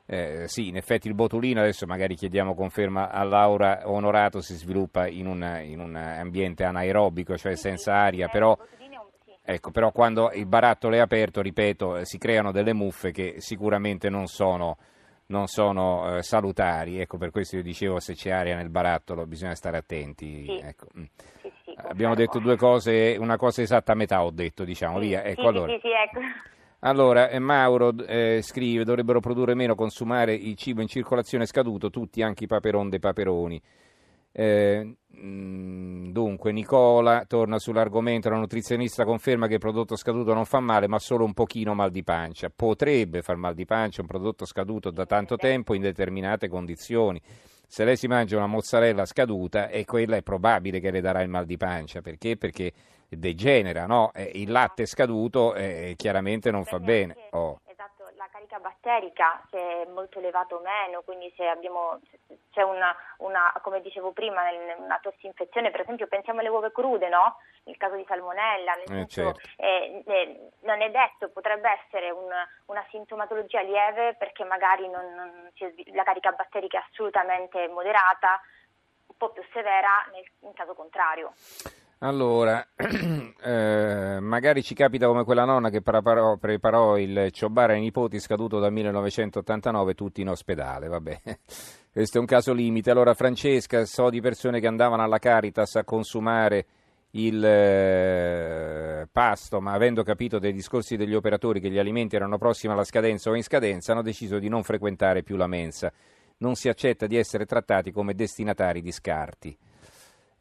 eh, 0.06 0.44
sì, 0.48 0.68
in 0.68 0.76
effetti 0.76 1.08
il 1.08 1.14
botulino, 1.16 1.62
adesso 1.62 1.86
magari 1.86 2.16
chiediamo 2.16 2.54
conferma 2.54 3.10
a 3.10 3.24
Laura 3.24 3.82
Onorato, 3.86 4.42
si 4.42 4.56
sviluppa 4.56 5.08
in 5.08 5.26
un, 5.26 5.62
in 5.64 5.80
un 5.80 5.96
ambiente 5.96 6.64
anaerobico, 6.64 7.38
cioè 7.38 7.56
senza 7.56 7.96
aria, 7.96 8.28
però 8.28 8.58
Ecco, 9.52 9.72
però 9.72 9.92
quando 9.92 10.30
il 10.34 10.46
barattolo 10.46 10.94
è 10.94 11.00
aperto, 11.00 11.42
ripeto, 11.42 11.98
eh, 11.98 12.06
si 12.06 12.20
creano 12.20 12.52
delle 12.52 12.72
muffe 12.72 13.10
che 13.12 13.38
sicuramente 13.40 14.08
non 14.08 14.28
sono, 14.28 14.78
non 15.28 15.48
sono 15.48 16.18
eh, 16.18 16.22
salutari. 16.22 17.00
Ecco, 17.00 17.18
per 17.18 17.32
questo 17.32 17.56
io 17.56 17.64
dicevo 17.64 18.00
se 18.00 18.14
c'è 18.14 18.30
aria 18.30 18.56
nel 18.56 18.70
barattolo 18.70 19.26
bisogna 19.26 19.56
stare 19.56 19.78
attenti. 19.78 20.44
Sì. 20.46 20.62
Ecco. 20.64 20.86
Mm. 20.96 21.04
Sì, 21.42 21.52
sì, 21.66 21.74
Abbiamo 21.78 22.14
detto 22.14 22.38
due 22.38 22.58
cose, 22.58 23.18
una 23.20 23.38
cosa 23.38 23.64
esatta 23.64 23.94
a 23.94 23.96
metà 23.96 24.24
ho 24.24 24.30
detto, 24.30 24.64
diciamo, 24.64 25.00
via. 25.00 25.24
Ecco, 25.24 25.48
allora. 25.48 25.74
ecco. 25.74 26.20
Allora, 26.82 27.30
eh, 27.30 27.40
Mauro 27.40 27.92
eh, 28.06 28.42
scrive, 28.44 28.84
dovrebbero 28.84 29.20
produrre 29.20 29.56
meno, 29.56 29.74
consumare 29.74 30.36
il 30.36 30.56
cibo 30.58 30.82
in 30.82 30.88
circolazione 30.88 31.48
scaduto, 31.48 31.90
tutti, 31.90 32.22
anche 32.22 32.44
i 32.44 32.48
paperon 32.48 32.88
dei 32.88 33.00
paperoni. 33.00 33.60
Eh, 34.40 34.96
mm, 35.22 36.12
dunque, 36.12 36.54
Nicola 36.54 37.26
torna 37.28 37.60
sull'argomento. 37.60 38.30
La 38.30 38.38
nutrizionista 38.38 39.04
conferma 39.04 39.48
che 39.48 39.56
il 39.56 39.60
prodotto 39.60 39.98
scaduto 39.98 40.34
non 40.34 40.46
fa 40.46 40.62
male, 40.62 40.88
ma 40.88 40.98
solo 40.98 41.26
un 41.26 41.34
pochino 41.34 41.74
mal 41.74 41.92
di 41.92 42.06
pancia. 42.06 42.50
Potrebbe 42.50 43.22
far 43.22 43.36
mal 43.36 43.54
di 43.54 43.66
pancia 43.66 44.00
un 44.00 44.08
prodotto 44.08 44.46
scaduto 44.46 44.92
da 44.92 45.06
tanto 45.06 45.36
tempo 45.36 45.74
in 45.74 45.82
determinate 45.82 46.48
condizioni. 46.48 47.22
Se 47.68 47.84
lei 47.84 47.98
si 47.98 48.08
mangia 48.08 48.38
una 48.38 48.48
mozzarella 48.48 49.06
scaduta, 49.06 49.68
e 49.68 49.84
quella 49.84 50.16
è 50.16 50.24
probabile 50.24 50.80
che 50.80 50.90
le 50.90 51.02
darà 51.02 51.22
il 51.22 51.30
mal 51.30 51.46
di 51.46 51.58
pancia. 51.58 52.00
Perché? 52.00 52.38
Perché 52.38 52.72
degenera, 53.10 53.88
no? 53.88 54.14
Eh, 54.14 54.32
il 54.36 54.50
latte 54.50 54.86
scaduto 54.86 55.54
eh, 55.54 55.96
chiaramente 55.98 56.50
non 56.50 56.64
fa 56.64 56.80
bene. 56.80 57.16
Oh 57.32 57.60
carica 58.50 58.60
batterica 58.60 59.42
se 59.52 59.58
è 59.58 59.86
molto 59.86 60.18
elevato 60.18 60.56
o 60.56 60.62
meno, 60.62 61.02
quindi 61.04 61.32
se 61.38 61.48
abbiamo, 61.48 62.00
c'è 62.52 62.64
una, 62.64 62.96
una, 63.18 63.54
come 63.62 63.80
dicevo 63.82 64.12
prima, 64.12 64.42
una 64.78 65.00
tossinfezione, 65.00 65.70
per 65.70 65.82
esempio 65.82 66.08
pensiamo 66.08 66.40
alle 66.40 66.50
uova 66.50 66.72
crude, 66.72 67.08
no? 67.08 67.38
Il 67.66 67.78
caso 67.78 67.96
di 67.96 68.06
salmonella, 68.08 68.74
nel 68.74 68.84
eh, 68.84 69.06
senso, 69.08 69.34
certo. 69.34 69.40
eh, 69.58 70.04
eh, 70.06 70.50
non 70.62 70.82
è 70.82 70.90
detto, 70.90 71.30
potrebbe 71.30 71.70
essere 71.70 72.10
un, 72.10 72.30
una 72.66 72.86
sintomatologia 72.90 73.62
lieve 73.62 74.16
perché 74.16 74.44
magari 74.44 74.90
non, 74.90 75.14
non 75.14 75.52
si, 75.54 75.92
la 75.94 76.04
carica 76.04 76.32
batterica 76.32 76.80
è 76.80 76.86
assolutamente 76.90 77.68
moderata, 77.68 78.42
un 79.06 79.18
po' 79.18 79.30
più 79.30 79.44
severa 79.54 80.08
nel, 80.12 80.26
in 80.40 80.54
caso 80.54 80.74
contrario. 80.74 81.34
Allora, 82.02 82.66
eh, 83.44 84.20
magari 84.22 84.64
ci 84.64 84.74
capita 84.74 85.08
come 85.08 85.26
quella 85.26 85.44
nonna 85.44 85.70
che 85.70 85.82
preparò, 85.82 86.38
preparò 86.38 86.98
il 86.98 87.28
ciobare 87.32 87.74
ai 87.74 87.82
nipoti 87.82 88.20
scaduto 88.20 88.58
dal 88.58 88.72
1989 88.72 89.96
tutti 89.96 90.22
in 90.22 90.30
ospedale, 90.30 90.88
vabbè. 90.88 91.22
Questo 91.92 92.18
è 92.18 92.20
un 92.22 92.26
caso 92.26 92.54
limite. 92.54 92.90
Allora, 92.90 93.14
Francesca, 93.14 93.84
so 93.84 94.10
di 94.10 94.22
persone 94.22 94.62
che 94.62 94.68
andavano 94.68 95.04
alla 95.04 95.20
Caritas 95.20 95.76
a 95.76 95.84
consumare 95.84 96.66
il 97.12 97.44
eh, 97.44 99.06
pasto, 99.12 99.60
ma 99.60 99.74
avendo 99.74 100.02
capito 100.04 100.40
dai 100.40 100.54
discorsi 100.54 100.96
degli 100.96 101.16
operatori 101.16 101.60
che 101.60 101.70
gli 101.70 101.80
alimenti 101.80 102.16
erano 102.16 102.38
prossimi 102.38 102.72
alla 102.72 102.86
scadenza 102.86 103.30
o 103.30 103.36
in 103.36 103.44
scadenza, 103.44 103.92
hanno 103.92 104.04
deciso 104.04 104.40
di 104.40 104.48
non 104.48 104.64
frequentare 104.64 105.22
più 105.22 105.36
la 105.36 105.48
mensa. 105.48 105.92
Non 106.38 106.56
si 106.56 106.70
accetta 106.70 107.08
di 107.08 107.18
essere 107.18 107.46
trattati 107.46 107.92
come 107.92 108.14
destinatari 108.14 108.82
di 108.82 108.92
scarti. 108.94 109.58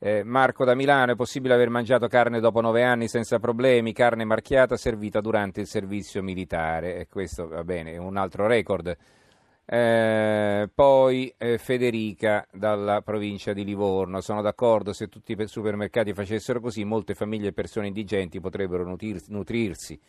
Eh, 0.00 0.22
Marco 0.22 0.64
da 0.64 0.74
Milano, 0.74 1.12
è 1.12 1.16
possibile 1.16 1.54
aver 1.54 1.70
mangiato 1.70 2.06
carne 2.06 2.38
dopo 2.38 2.60
nove 2.60 2.84
anni 2.84 3.08
senza 3.08 3.38
problemi, 3.38 3.92
carne 3.92 4.24
marchiata 4.24 4.76
servita 4.76 5.20
durante 5.20 5.60
il 5.60 5.66
servizio 5.66 6.22
militare. 6.22 6.96
E 6.98 7.08
questo 7.08 7.48
va 7.48 7.64
bene, 7.64 7.92
è 7.92 7.96
un 7.96 8.16
altro 8.16 8.46
record. 8.46 8.96
Eh, 9.70 10.70
poi 10.74 11.34
eh, 11.36 11.58
Federica 11.58 12.46
dalla 12.50 13.02
provincia 13.02 13.52
di 13.52 13.64
Livorno, 13.64 14.22
sono 14.22 14.40
d'accordo 14.40 14.94
se 14.94 15.08
tutti 15.08 15.36
i 15.38 15.46
supermercati 15.46 16.14
facessero 16.14 16.58
così 16.60 16.84
molte 16.84 17.14
famiglie 17.14 17.48
e 17.48 17.52
persone 17.52 17.88
indigenti 17.88 18.40
potrebbero 18.40 18.84
nutrirsi, 18.84 19.30
nutrirsi 19.30 20.00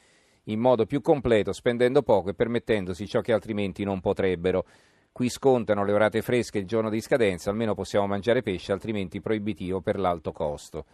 in 0.46 0.60
modo 0.60 0.86
più 0.86 1.02
completo 1.02 1.52
spendendo 1.52 2.04
poco 2.04 2.30
e 2.30 2.36
permettendosi 2.36 3.06
ciò 3.06 3.20
che 3.20 3.34
altrimenti 3.34 3.84
non 3.84 4.00
potrebbero. 4.00 4.66
Qui 5.20 5.28
scontano 5.28 5.84
le 5.84 5.92
orate 5.92 6.22
fresche 6.22 6.60
il 6.60 6.66
giorno 6.66 6.90
di 6.90 7.02
scadenza, 7.02 7.50
almeno 7.50 7.76
possiamo 7.76 8.08
mangiare 8.08 8.42
pesce, 8.42 8.72
altrimenti 8.72 9.20
proibitivo 9.20 9.82
per 9.82 10.00
l'alto 10.00 10.32
costo. 10.32 10.86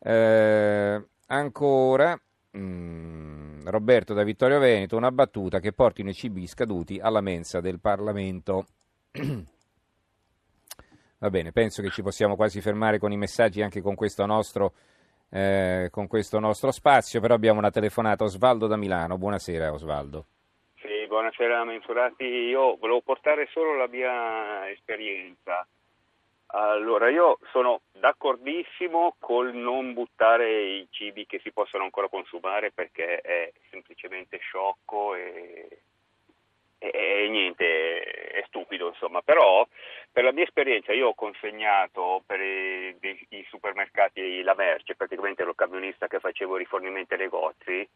Eh, 0.00 1.04
ancora 1.26 2.20
mm, 2.58 3.64
Roberto 3.66 4.12
da 4.12 4.24
Vittorio 4.24 4.58
Veneto, 4.58 4.96
una 4.96 5.12
battuta 5.12 5.60
che 5.60 5.72
portino 5.72 6.10
i 6.10 6.14
cibi 6.14 6.48
scaduti 6.48 6.98
alla 6.98 7.20
mensa 7.20 7.60
del 7.60 7.78
Parlamento. 7.78 8.66
Va 11.18 11.30
bene, 11.30 11.52
penso 11.52 11.80
che 11.80 11.90
ci 11.90 12.02
possiamo 12.02 12.34
quasi 12.34 12.60
fermare 12.60 12.98
con 12.98 13.12
i 13.12 13.16
messaggi 13.16 13.62
anche 13.62 13.80
con 13.80 13.94
questo 13.94 14.26
nostro, 14.26 14.72
eh, 15.28 15.90
con 15.92 16.08
questo 16.08 16.40
nostro 16.40 16.72
spazio, 16.72 17.20
però 17.20 17.34
abbiamo 17.34 17.60
una 17.60 17.70
telefonata. 17.70 18.24
Osvaldo 18.24 18.66
da 18.66 18.76
Milano, 18.76 19.16
buonasera 19.16 19.72
Osvaldo. 19.72 20.26
Buonasera 21.14 21.62
mensurati. 21.62 22.24
Io 22.24 22.74
volevo 22.74 23.00
portare 23.00 23.46
solo 23.52 23.76
la 23.76 23.86
mia 23.86 24.68
esperienza. 24.68 25.64
Allora, 26.46 27.08
io 27.08 27.38
sono 27.52 27.82
d'accordissimo 27.92 29.14
col 29.20 29.54
non 29.54 29.92
buttare 29.92 30.62
i 30.62 30.88
cibi 30.90 31.24
che 31.24 31.38
si 31.38 31.52
possono 31.52 31.84
ancora 31.84 32.08
consumare 32.08 32.72
perché 32.72 33.20
è 33.20 33.52
semplicemente 33.70 34.38
sciocco 34.38 35.14
e, 35.14 35.82
e, 36.78 36.90
e 36.92 37.28
niente, 37.28 38.02
è 38.02 38.42
stupido 38.48 38.88
insomma. 38.88 39.22
Però 39.22 39.64
per 40.10 40.24
la 40.24 40.32
mia 40.32 40.42
esperienza 40.42 40.92
io 40.92 41.10
ho 41.10 41.14
consegnato 41.14 42.24
per 42.26 42.40
i, 42.40 42.96
i 43.28 43.46
supermercati 43.50 44.42
la 44.42 44.56
merce, 44.56 44.96
praticamente 44.96 45.42
ero 45.42 45.54
camionista 45.54 46.08
che 46.08 46.18
facevo 46.18 46.56
rifornimenti 46.56 47.12
ai 47.12 47.20
negozi 47.20 47.88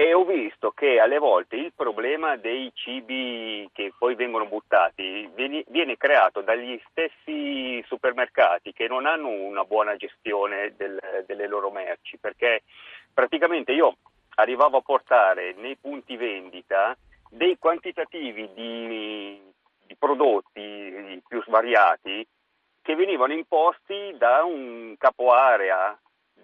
e 0.00 0.14
ho 0.14 0.24
visto 0.24 0.70
che 0.70 1.00
alle 1.00 1.18
volte 1.18 1.56
il 1.56 1.72
problema 1.74 2.36
dei 2.36 2.70
cibi 2.72 3.68
che 3.72 3.92
poi 3.98 4.14
vengono 4.14 4.46
buttati 4.46 5.28
viene, 5.34 5.96
creato 5.96 6.40
dagli 6.40 6.80
stessi 6.88 7.82
supermercati 7.84 8.72
che 8.72 8.86
non 8.86 9.06
hanno 9.06 9.28
una 9.28 9.64
buona 9.64 9.96
gestione 9.96 10.72
del, 10.76 11.00
delle 11.26 11.48
loro 11.48 11.72
merci, 11.72 12.16
perché 12.16 12.62
praticamente 13.12 13.72
io 13.72 13.96
arrivavo 14.36 14.76
a 14.76 14.82
portare 14.82 15.54
nei 15.56 15.74
punti 15.74 16.16
vendita 16.16 16.96
dei 17.28 17.58
quantitativi 17.58 18.50
di, 18.54 19.42
di 19.84 19.96
prodotti 19.98 21.20
più 21.26 21.42
svariati 21.42 22.24
che 22.82 22.94
venivano 22.94 23.32
imposti 23.32 24.14
da 24.16 24.44
un 24.44 24.94
capo 24.96 25.32
area 25.32 25.98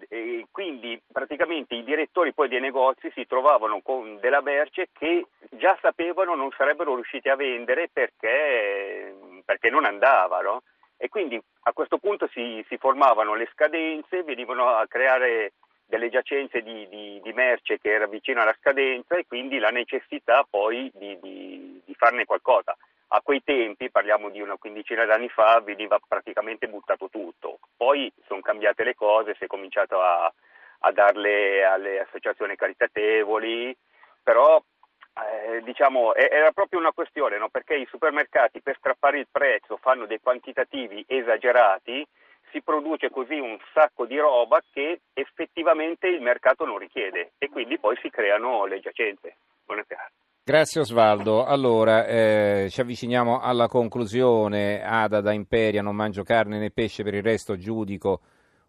e 0.07 0.45
quindi 0.51 1.01
praticamente 1.11 1.75
i 1.75 1.83
direttori 1.83 2.33
poi 2.33 2.47
dei 2.47 2.59
negozi 2.59 3.11
si 3.13 3.25
trovavano 3.25 3.81
con 3.81 4.17
della 4.19 4.41
merce 4.41 4.89
che 4.91 5.25
già 5.51 5.77
sapevano 5.81 6.35
non 6.35 6.51
sarebbero 6.55 6.95
riusciti 6.95 7.29
a 7.29 7.35
vendere 7.35 7.89
perché, 7.91 9.15
perché 9.43 9.69
non 9.69 9.85
andavano 9.85 10.63
e 10.97 11.09
quindi 11.09 11.41
a 11.63 11.73
questo 11.73 11.97
punto 11.97 12.27
si, 12.27 12.63
si, 12.69 12.77
formavano 12.77 13.35
le 13.35 13.49
scadenze, 13.51 14.23
venivano 14.23 14.67
a 14.67 14.87
creare 14.87 15.53
delle 15.85 16.09
giacenze 16.09 16.61
di, 16.61 16.87
di, 16.87 17.19
di, 17.21 17.33
merce 17.33 17.79
che 17.79 17.91
era 17.91 18.07
vicino 18.07 18.41
alla 18.41 18.55
scadenza 18.59 19.15
e 19.15 19.25
quindi 19.27 19.59
la 19.59 19.69
necessità 19.69 20.45
poi 20.49 20.89
di, 20.93 21.17
di 21.19 21.95
farne 21.95 22.25
qualcosa 22.25 22.75
a 23.09 23.21
quei 23.21 23.43
tempi, 23.43 23.91
parliamo 23.91 24.29
di 24.29 24.41
una 24.41 24.57
quindicina 24.57 25.05
d'anni 25.05 25.29
fa, 25.29 25.61
veniva 25.61 25.99
praticamente 26.05 26.67
buttato 26.67 27.09
tutto. 27.09 27.59
Poi 27.85 28.11
sono 28.25 28.41
cambiate 28.41 28.83
le 28.83 28.95
cose, 28.95 29.35
si 29.35 29.43
è 29.43 29.47
cominciato 29.47 30.01
a, 30.01 30.25
a 30.79 30.91
darle 30.91 31.63
alle 31.63 31.99
associazioni 31.99 32.55
caritatevoli, 32.55 33.77
però 34.23 34.59
eh, 34.59 35.61
diciamo, 35.61 36.15
era 36.15 36.51
proprio 36.51 36.79
una 36.79 36.93
questione, 36.93 37.37
no? 37.37 37.49
perché 37.49 37.75
i 37.75 37.85
supermercati 37.85 38.59
per 38.63 38.77
strappare 38.79 39.19
il 39.19 39.27
prezzo 39.31 39.77
fanno 39.77 40.07
dei 40.07 40.19
quantitativi 40.19 41.05
esagerati, 41.07 42.03
si 42.49 42.63
produce 42.63 43.11
così 43.11 43.37
un 43.37 43.55
sacco 43.71 44.07
di 44.07 44.17
roba 44.17 44.59
che 44.71 45.01
effettivamente 45.13 46.07
il 46.07 46.21
mercato 46.21 46.65
non 46.65 46.79
richiede 46.79 47.33
e 47.37 47.49
quindi 47.49 47.77
poi 47.77 47.95
si 48.01 48.09
creano 48.09 48.65
le 48.65 48.79
giacenze. 48.79 49.35
Buonasera. 49.63 50.09
Grazie 50.47 50.81
Osvaldo. 50.81 51.43
Allora, 51.43 52.05
eh, 52.05 52.67
ci 52.69 52.79
avviciniamo 52.79 53.39
alla 53.39 53.67
conclusione. 53.67 54.83
Ada 54.83 55.19
da 55.19 55.31
Imperia, 55.31 55.81
non 55.81 55.95
mangio 55.95 56.21
carne 56.21 56.59
né 56.59 56.69
pesce, 56.69 57.01
per 57.01 57.15
il 57.15 57.23
resto 57.23 57.57
giudico 57.57 58.21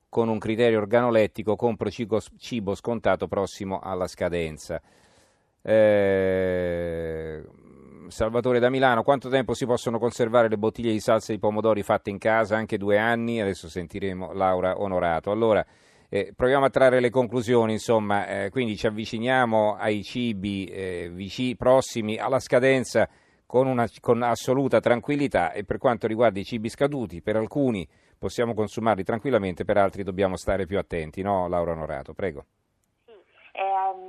con 0.08 0.30
un 0.30 0.38
criterio 0.38 0.78
organolettico, 0.78 1.54
compro 1.54 1.90
cibo, 1.90 2.18
cibo 2.38 2.74
scontato 2.74 3.28
prossimo 3.28 3.78
alla 3.80 4.06
scadenza. 4.06 4.80
Eh, 5.60 7.44
Salvatore 8.08 8.58
da 8.58 8.70
Milano, 8.70 9.02
quanto 9.02 9.28
tempo 9.28 9.52
si 9.52 9.66
possono 9.66 9.98
conservare 9.98 10.48
le 10.48 10.56
bottiglie 10.56 10.92
di 10.92 11.00
salsa 11.00 11.32
di 11.32 11.38
pomodori 11.38 11.82
fatte 11.82 12.08
in 12.08 12.16
casa? 12.16 12.56
Anche 12.56 12.78
due 12.78 12.96
anni? 12.96 13.42
Adesso 13.42 13.68
sentiremo 13.68 14.32
Laura 14.32 14.80
Onorato. 14.80 15.30
Allora, 15.30 15.62
eh, 16.08 16.32
proviamo 16.34 16.64
a 16.64 16.70
trarre 16.70 17.00
le 17.00 17.10
conclusioni, 17.10 17.72
insomma, 17.72 18.26
eh, 18.26 18.50
quindi 18.50 18.76
ci 18.76 18.86
avviciniamo 18.86 19.74
ai 19.76 20.02
cibi 20.02 20.64
eh, 20.66 21.10
vicini, 21.12 21.56
prossimi 21.56 22.16
alla 22.16 22.40
scadenza 22.40 23.08
con, 23.46 23.66
una, 23.66 23.88
con 24.00 24.22
assoluta 24.22 24.80
tranquillità 24.80 25.52
e 25.52 25.64
per 25.64 25.78
quanto 25.78 26.06
riguarda 26.06 26.38
i 26.38 26.44
cibi 26.44 26.68
scaduti, 26.68 27.22
per 27.22 27.36
alcuni 27.36 27.86
possiamo 28.18 28.54
consumarli 28.54 29.04
tranquillamente, 29.04 29.64
per 29.64 29.76
altri 29.76 30.02
dobbiamo 30.02 30.36
stare 30.36 30.66
più 30.66 30.78
attenti, 30.78 31.22
no 31.22 31.48
Laura 31.48 31.72
Onorato? 31.72 32.12
Prego. 32.14 32.44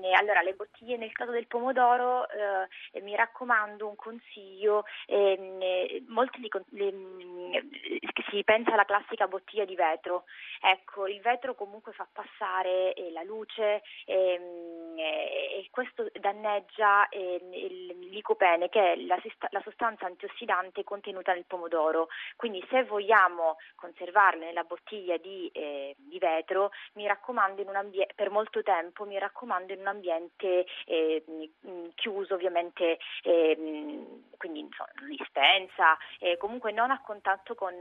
Eh, 0.07 0.13
allora, 0.13 0.41
le 0.41 0.53
bottiglie 0.53 0.95
nel 0.95 1.11
caso 1.11 1.31
del 1.31 1.47
pomodoro, 1.47 2.29
eh, 2.29 3.01
mi 3.01 3.13
raccomando 3.13 3.87
un 3.89 3.95
consiglio, 3.97 4.85
ehm, 5.05 5.59
eh, 5.61 6.03
molti 6.07 6.39
li, 6.39 6.49
le, 6.69 6.91
mm, 6.93 7.53
si 8.29 8.41
pensa 8.45 8.71
alla 8.71 8.85
classica 8.85 9.27
bottiglia 9.27 9.65
di 9.65 9.75
vetro, 9.75 10.23
ecco, 10.61 11.07
il 11.07 11.19
vetro 11.19 11.55
comunque 11.55 11.91
fa 11.91 12.07
passare 12.11 12.93
eh, 12.93 13.11
la 13.11 13.23
luce 13.23 13.81
ehm, 14.05 14.97
e 14.97 15.67
questo 15.71 16.09
danneggia 16.19 17.09
ehm, 17.09 17.53
il 17.53 18.09
licopene 18.09 18.69
che 18.69 18.93
è 18.93 18.95
la, 18.95 19.19
la 19.49 19.61
sostanza 19.61 20.05
antiossidante 20.05 20.83
contenuta 20.85 21.33
nel 21.33 21.45
pomodoro, 21.45 22.07
quindi 22.37 22.65
se 22.69 22.83
vogliamo 22.85 23.57
conservarle 23.75 24.45
nella 24.45 24.63
bottiglia 24.63 25.17
di, 25.17 25.49
eh, 25.53 25.95
di 25.97 26.17
vetro, 26.17 26.71
mi 26.93 27.05
raccomando 27.05 27.69
ambie- 27.73 28.07
per 28.15 28.29
molto 28.29 28.63
tempo, 28.63 29.05
mi 29.05 29.19
raccomando 29.19 29.73
in 29.73 29.79
un 29.79 29.87
ambiente 29.87 29.95
eh, 30.03 31.23
chiuso 31.95 32.33
ovviamente, 32.33 32.97
eh, 33.23 33.55
quindi 34.37 34.59
insomma, 34.59 34.89
dispensa, 35.07 35.97
eh, 36.19 36.37
comunque 36.37 36.71
non 36.71 36.91
a 36.91 37.01
contatto 37.01 37.55
con, 37.55 37.73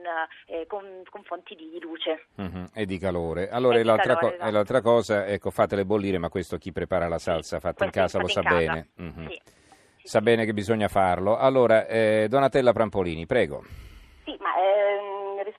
eh, 0.47 0.67
con, 0.67 1.03
con 1.11 1.23
fonti 1.25 1.55
di 1.55 1.79
luce. 1.81 2.27
Mm-hmm. 2.41 2.65
E 2.75 2.87
di 2.87 2.99
calore. 2.99 3.49
Allora, 3.49 3.79
e, 3.79 3.85
l'altra, 3.85 4.15
calore, 4.15 4.29
co- 4.29 4.35
esatto. 4.35 4.51
l'altra, 4.51 4.81
cosa, 4.81 5.27
ecco, 5.27 5.51
fatele 5.51 5.85
bollire, 5.85 6.19
ma 6.19 6.29
questo 6.29 6.57
chi 6.57 6.73
prepara 6.73 7.09
la 7.09 7.19
salsa 7.19 7.61
fatta 7.61 7.85
in 7.85 7.91
casa 7.91 8.19
lo 8.19 8.29
sa 8.29 8.43
bene. 8.43 8.89
Mm-hmm. 9.01 9.27
Sì. 9.27 9.41
Sa 10.03 10.21
bene 10.21 10.45
che 10.45 10.53
bisogna 10.53 10.89
farlo. 10.89 11.37
Allora, 11.37 11.87
eh, 11.87 12.27
Donatella 12.29 12.73
Prampolini, 12.73 13.27
prego 13.27 13.65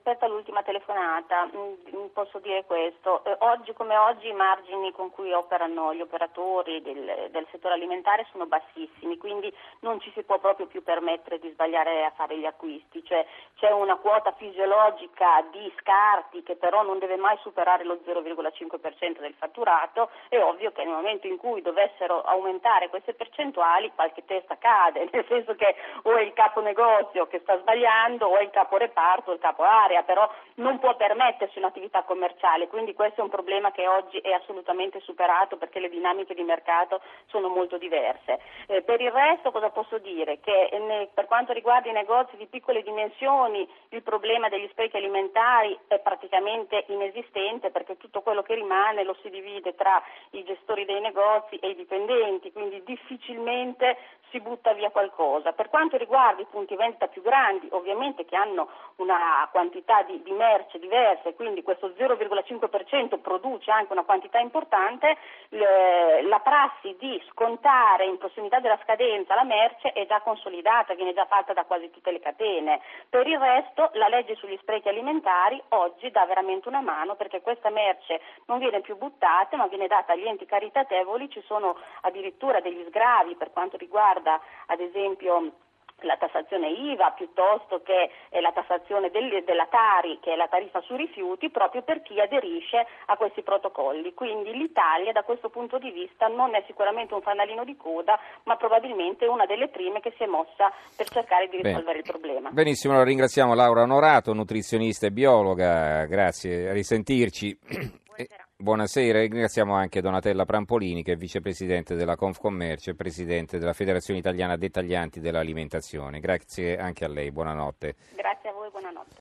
rispetto 0.08 0.24
all'ultima 0.24 0.62
telefonata 0.62 1.44
mm, 1.46 1.72
mm, 1.94 2.06
posso 2.14 2.38
dire 2.38 2.64
questo, 2.64 3.22
eh, 3.24 3.36
oggi 3.40 3.74
come 3.74 3.96
oggi 3.96 4.28
i 4.28 4.32
margini 4.32 4.90
con 4.92 5.10
cui 5.10 5.32
operano 5.32 5.92
gli 5.92 6.00
operatori 6.00 6.80
del, 6.80 7.28
del, 7.30 7.46
settore 7.50 7.74
alimentare 7.74 8.26
sono 8.30 8.46
bassissimi, 8.46 9.18
quindi 9.18 9.52
non 9.80 10.00
ci 10.00 10.10
si 10.14 10.22
può 10.22 10.38
proprio 10.38 10.66
più 10.66 10.82
permettere 10.82 11.38
di 11.38 11.50
sbagliare 11.50 12.06
a 12.06 12.12
fare 12.16 12.38
gli 12.38 12.46
acquisti, 12.46 13.04
cioè 13.04 13.26
c'è 13.56 13.70
una 13.70 13.96
quota 13.96 14.32
fisiologica 14.32 15.44
di 15.50 15.70
scarti 15.78 16.42
che 16.42 16.56
però 16.56 16.82
non 16.82 16.98
deve 16.98 17.16
mai 17.16 17.36
superare 17.42 17.84
lo 17.84 17.98
0,5% 18.06 19.20
del 19.20 19.34
fatturato, 19.34 20.10
è 20.28 20.40
ovvio 20.40 20.72
che 20.72 20.84
nel 20.84 20.94
momento 20.94 21.26
in 21.26 21.36
cui 21.36 21.60
dovessero 21.60 22.22
aumentare 22.22 22.88
queste 22.88 23.12
percentuali 23.12 23.92
qualche 23.94 24.24
testa 24.24 24.56
cade, 24.56 25.08
nel 25.12 25.26
senso 25.28 25.54
che 25.54 25.74
o 26.04 26.16
è 26.16 26.22
il 26.22 26.32
capo 26.32 26.60
negozio 26.60 27.26
che 27.26 27.40
sta 27.40 27.58
sbagliando 27.58 28.26
o 28.26 28.36
è 28.36 28.42
il 28.42 28.50
capo 28.50 28.76
reparto 28.78 29.30
o 29.30 29.34
il 29.34 29.40
capo 29.40 29.64
area, 29.64 29.97
però 30.02 30.30
non 30.54 30.78
può 30.78 30.96
permettersi 30.96 31.58
un'attività 31.58 32.02
commerciale, 32.02 32.68
quindi 32.68 32.94
questo 32.94 33.20
è 33.20 33.24
un 33.24 33.30
problema 33.30 33.70
che 33.70 33.86
oggi 33.86 34.18
è 34.18 34.32
assolutamente 34.32 35.00
superato 35.00 35.56
perché 35.56 35.80
le 35.80 35.88
dinamiche 35.88 36.34
di 36.34 36.42
mercato 36.42 37.00
sono 37.26 37.48
molto 37.48 37.78
diverse. 37.78 38.40
Eh, 38.66 38.82
per 38.82 39.00
il 39.00 39.10
resto 39.10 39.50
cosa 39.50 39.70
posso 39.70 39.98
dire? 39.98 40.40
Che 40.40 40.68
ne, 40.80 41.08
per 41.12 41.26
quanto 41.26 41.52
riguarda 41.52 41.88
i 41.88 41.92
negozi 41.92 42.36
di 42.36 42.46
piccole 42.46 42.82
dimensioni 42.82 43.68
il 43.90 44.02
problema 44.02 44.48
degli 44.48 44.68
sprechi 44.70 44.96
alimentari 44.96 45.78
è 45.86 45.98
praticamente 45.98 46.84
inesistente 46.88 47.70
perché 47.70 47.96
tutto 47.96 48.20
quello 48.20 48.42
che 48.42 48.54
rimane 48.54 49.04
lo 49.04 49.16
si 49.22 49.30
divide 49.30 49.74
tra 49.74 50.02
i 50.30 50.44
gestori 50.44 50.84
dei 50.84 51.00
negozi 51.00 51.56
e 51.56 51.70
i 51.70 51.74
dipendenti, 51.74 52.52
quindi 52.52 52.82
difficilmente 52.84 53.96
si 54.30 54.40
butta 54.40 54.72
via 54.74 54.90
qualcosa. 54.90 55.52
Per 55.52 55.68
quanto 55.68 55.96
riguarda 55.96 56.42
i 56.42 56.46
punti 56.50 56.76
vendita 56.76 57.06
più 57.08 57.22
grandi, 57.22 57.68
ovviamente 57.70 58.24
che 58.24 58.36
hanno 58.36 58.68
una 58.96 59.48
quantità 59.50 59.87
di, 60.06 60.22
di 60.22 60.32
merce 60.32 60.78
diversa 60.78 61.28
e 61.28 61.34
quindi 61.34 61.62
questo 61.62 61.88
0,5% 61.88 63.20
produce 63.20 63.70
anche 63.70 63.92
una 63.92 64.04
quantità 64.04 64.38
importante, 64.38 65.16
le, 65.48 66.22
la 66.22 66.40
prassi 66.40 66.94
di 66.98 67.20
scontare 67.30 68.04
in 68.04 68.18
prossimità 68.18 68.60
della 68.60 68.78
scadenza 68.82 69.34
la 69.34 69.44
merce 69.44 69.92
è 69.92 70.06
già 70.06 70.20
consolidata, 70.20 70.94
viene 70.94 71.14
già 71.14 71.24
fatta 71.24 71.52
da 71.52 71.64
quasi 71.64 71.90
tutte 71.90 72.12
le 72.12 72.20
catene. 72.20 72.80
Per 73.08 73.26
il 73.26 73.38
resto 73.38 73.90
la 73.94 74.08
legge 74.08 74.34
sugli 74.34 74.58
sprechi 74.60 74.88
alimentari 74.88 75.60
oggi 75.70 76.10
dà 76.10 76.24
veramente 76.26 76.68
una 76.68 76.80
mano 76.80 77.14
perché 77.16 77.40
questa 77.40 77.70
merce 77.70 78.20
non 78.46 78.58
viene 78.58 78.80
più 78.80 78.96
buttata 78.96 79.56
ma 79.56 79.66
viene 79.66 79.86
data 79.86 80.12
agli 80.12 80.26
enti 80.26 80.44
caritatevoli, 80.44 81.30
ci 81.30 81.42
sono 81.46 81.76
addirittura 82.02 82.60
degli 82.60 82.84
sgravi 82.88 83.36
per 83.36 83.50
quanto 83.52 83.76
riguarda 83.76 84.40
ad 84.66 84.80
esempio 84.80 85.66
la 86.02 86.16
tassazione 86.16 86.68
IVA 86.68 87.10
piuttosto 87.12 87.82
che 87.82 88.10
eh, 88.28 88.40
la 88.40 88.52
tassazione 88.52 89.10
del, 89.10 89.42
della 89.44 89.66
Tari, 89.66 90.18
che 90.20 90.32
è 90.32 90.36
la 90.36 90.48
tariffa 90.48 90.80
sui 90.82 90.96
rifiuti, 90.96 91.50
proprio 91.50 91.82
per 91.82 92.02
chi 92.02 92.20
aderisce 92.20 92.86
a 93.06 93.16
questi 93.16 93.42
protocolli. 93.42 94.14
Quindi 94.14 94.52
l'Italia 94.52 95.12
da 95.12 95.22
questo 95.22 95.48
punto 95.48 95.78
di 95.78 95.90
vista 95.90 96.28
non 96.28 96.54
è 96.54 96.62
sicuramente 96.66 97.14
un 97.14 97.22
fanalino 97.22 97.64
di 97.64 97.76
coda, 97.76 98.18
ma 98.44 98.56
probabilmente 98.56 99.26
una 99.26 99.46
delle 99.46 99.68
prime 99.68 100.00
che 100.00 100.12
si 100.16 100.22
è 100.22 100.26
mossa 100.26 100.72
per 100.96 101.08
cercare 101.08 101.48
di 101.48 101.56
risolvere 101.56 101.84
Bene. 101.84 101.98
il 101.98 102.04
problema. 102.04 102.50
Benissimo, 102.50 102.94
la 102.94 103.04
ringraziamo 103.04 103.54
Laura 103.54 103.82
Onorato, 103.82 104.32
nutrizionista 104.32 105.06
e 105.06 105.10
biologa, 105.10 106.04
grazie, 106.06 106.68
a 106.68 106.72
risentirci. 106.72 107.58
Buonasera. 108.06 108.47
Buonasera, 108.60 109.20
ringraziamo 109.20 109.72
anche 109.72 110.00
Donatella 110.00 110.44
Prampolini 110.44 111.04
che 111.04 111.12
è 111.12 111.16
vicepresidente 111.16 111.94
della 111.94 112.16
Confcommercio 112.16 112.90
e 112.90 112.96
presidente 112.96 113.56
della 113.60 113.72
Federazione 113.72 114.18
Italiana 114.18 114.56
Dettaglianti 114.56 115.20
dell'Alimentazione. 115.20 116.18
Grazie 116.18 116.76
anche 116.76 117.04
a 117.04 117.08
lei, 117.08 117.30
buonanotte. 117.30 117.94
Grazie 118.16 118.48
a 118.48 118.52
voi, 118.52 118.68
buonanotte. 118.70 119.14